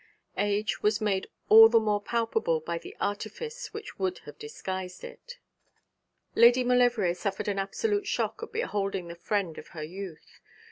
[0.39, 5.37] Age was made all the more palpable by the artifice which would have disguised it.
[6.33, 10.39] Lady Maulevrier suffered an absolute shock at beholding the friend of her youth.